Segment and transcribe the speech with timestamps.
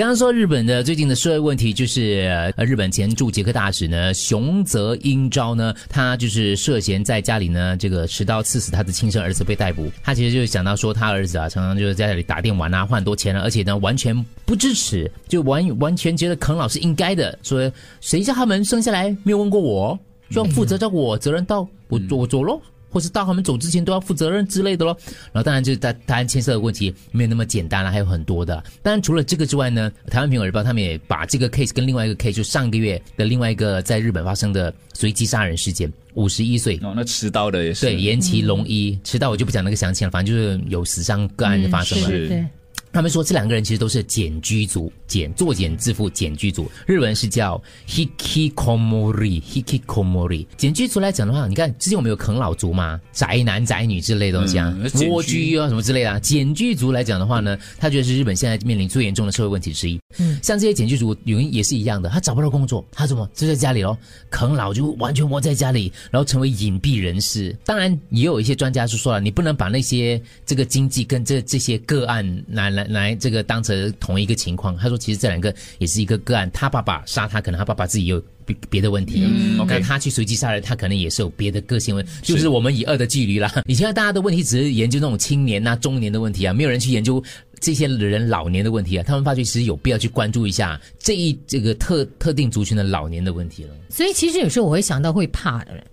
[0.00, 9.92] 刚刚说日本的最近的社会问题，就是呃，日本前驻捷克大使呢熊泽英昭呢，他就是涉嫌在家里呢这个持刀刺死他的亲生儿子被逮捕。
[10.02, 14.16] 他其实就是想到说，他儿子啊常常就是在家里打电玩啊，花很多钱啊，而且呢完全
[14.46, 17.70] 不支持，就完完全觉得啃老是应该的，说
[18.00, 19.98] 谁叫他们生下来没有问过我，
[20.30, 22.58] 就要负责，照顾我责任到，我我走喽。
[22.90, 24.96] 或是到他们走之前都要负责任之类的咯。
[25.32, 28.62] 然后当然就是他当然牵涉的问题没有那么简单了，还有很多的。
[28.82, 42.08] 当然除了这个之外呢，台湾苹果日报他们也把这个 case 跟另外一个 case，就上个月的另外一个在日本发生的随机杀人事件，五十一岁哦，那持刀的也是对岩崎龙一持刀，我就不讲那个详情了，反正就是有死伤个案的发生了。
[42.08, 42.46] 是
[42.92, 50.44] 他们说这两个人其实都是简居族，简作茧自缚，简居族，日文是叫 hikikomori，hikikomori。
[50.56, 56.18] 简居族来讲的话，你看之前我们有啃老族嘛，宅男宅女之类的东西啊，嗯居蜗居啊什么之类的、啊。
[56.18, 60.00] 简居族来讲的话呢，他觉得是日本现在面临最严重的社会问题之一。
[60.18, 63.96] 嗯，像这些简居族，有人也是一样的，他找不到工作，他怎么就在家里咯，
[64.30, 67.56] 啃老就完全窝在家里，然后成为隐蔽人士。
[67.64, 74.76] 当然，也有一些专家是说了，你不能把那些这个经济跟这这些个案拿来来这个当成同一个情况。
[74.76, 78.22] 他说，其实这两个也是一个个案，他爸爸杀他，可能他爸爸自己有。
[78.46, 83.52] 别别的问题，嗯 OK 那他去随机杀人，他可能也是有别的个性问，就是我们以二的距离啦。
[83.68, 87.22] 以前大家的问题只是研究那种青年啊、中年的问题啊，没有人去研究
[87.60, 89.04] 这些人老年的问题啊。
[89.06, 93.74] 他们发觉其实有必要去关注一下这一这个特特定族群的老年的问题了。
[93.88, 95.84] 所以其实有时候我会想到会怕的人，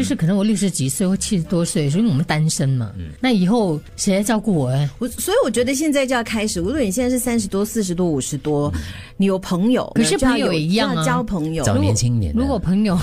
[0.00, 4.88] 就是可能我六十几岁或七十多岁，所以我们单身嘛，那以后谁来照顾我哎？
[4.98, 8.72] 我所以我觉得现在就要开始，无论你现在是三十多、四十多、五十多，
[9.18, 10.94] 你有朋友，可是朋友也一样啊。
[10.94, 11.62] 就要交朋友。
[11.64, 12.98] 找年轻一点，如果朋友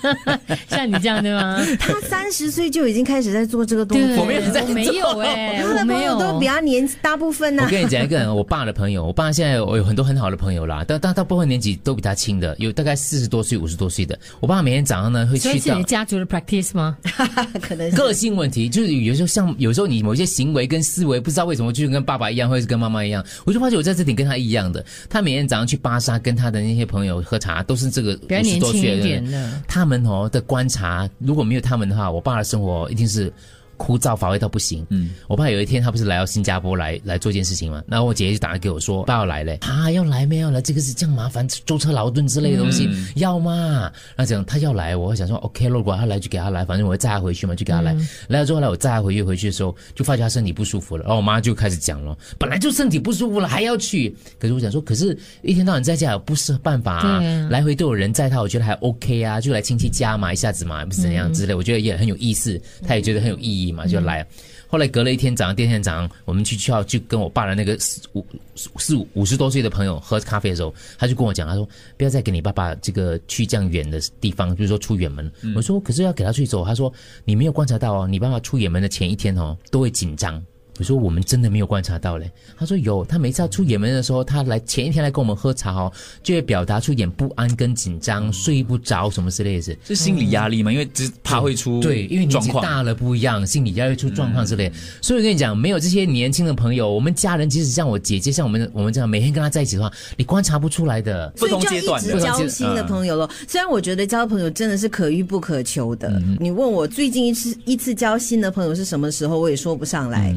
[0.70, 1.60] 像你这样对吗？
[1.78, 14.18] 他三十岁就已经开始在做这个动作，我没有在我没有哎、他的朋友都比他年大部分呢、我跟你讲一个我爸的朋友，我爸现在我有很多很好的朋友啦，但但大部分年纪都比他轻的，有大概四十多岁、五十多岁的。
[14.40, 15.82] 我爸每天早上呢会去到
[16.18, 16.96] 的 practice 吗？
[17.62, 24.84] 可能个性问题，就是有时候像有时候你某些行为跟思维不知道为什么就是跟爸爸一样，或者是跟妈妈一样，我就发觉我在这点跟他一样的。
[25.08, 29.62] 他每天早上去巴沙跟他的那些朋友喝茶，都是这个比较五十年轻一多岁的的。
[29.66, 33.32] 他们哦的观察，如果没有他们的话，我爸的生活一定是
[33.76, 34.84] 枯燥乏味到不行。
[34.90, 43.90] 嗯，我爸有一天他不是来到新加坡来来做一件事情嘛，然后我姐姐就打来给我说，爸要来嘞，啊要来没有来，这个是这样麻烦，舟车劳顿之类的东西、要吗？
[44.16, 47.94] 那讲他要来，我会想说 OK，如果他来就给他来，反正我会载他回去嘛，就给他来。
[48.28, 57.48] 来了之后呢，我载他回去回去的时候，就发觉他身体不舒服了，然后我妈就开始讲了，本来就身体不舒服了还要去，可是我想说，可是一天到晚在家也不是办法啊，啊。
[57.50, 64.26] 来回都有人载他，我觉得还 OK 啊，就来亲戚家嘛，一下子嘛，不是怎样之类，我觉得也很有意思，他也觉得很有意义嘛，就来。
[64.66, 68.26] 后来隔了一天早上，第二天早上，我们去去要就跟我爸的那个四五
[68.56, 75.30] 四五五十多岁的朋友喝咖啡的时候，他就跟我讲，他说不要再给你爸爸这个去这样远的地方，比如说出远门。
[75.54, 76.92] 我说可是要给他去走，他说
[77.24, 80.42] 你没有观察到哦，你爸爸出远门的前一天哦都会紧张。
[80.78, 82.30] 我说我们真的没有观察到嘞。
[82.56, 85.92] 他说有，他每次要出远门的时候，他来前一天来跟我们喝茶哦，
[86.22, 89.76] 就会表达出一点不安跟紧张，睡不着什么之类的事。
[89.84, 90.72] 是心理压力嘛？
[90.72, 92.64] 因为只怕会出对，因为年状况。
[92.64, 94.70] 纪大了不一样，心理压力出状况之类。
[95.00, 101.32] 所以我跟你讲，没有这些年轻的朋友，我们家人即使像我姐姐，像我们我们这样每天跟他在一起的话，你观察不出来的。
[101.36, 103.30] 不同阶段的交新的朋友咯。
[103.46, 106.20] 虽然我觉得交朋友真的是可遇不可求的。
[106.40, 110.34] 你问我最近一次一次交新的朋友是什么时候，我也说不上来。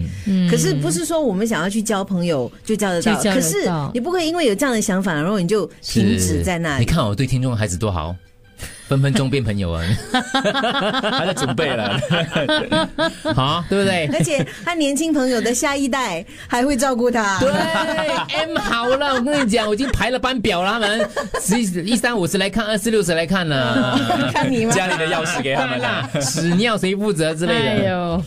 [0.50, 6.86] 可是不是说我们想要去交朋友就交得到，可是你不可以因为有这样的想法，然后你就停止在那里。
[6.86, 8.16] 你看我对听众的孩子多好，
[8.88, 9.84] 分分钟变朋友啊，
[11.12, 12.00] 还在准备了，
[13.36, 14.10] 好，对不对？
[14.14, 17.38] 而且他年轻朋友的下一代还会照顾他。
[17.40, 21.10] 对，M 好了，我跟你讲，我已经排了班表了，他们
[21.42, 24.00] 十一三五十来看，二四六十来看了，
[24.34, 24.72] 看你吗？
[24.72, 26.10] 家里的钥匙给他们啦。
[26.22, 27.70] 屎尿谁负责之类的。
[27.70, 28.24] 哎呦。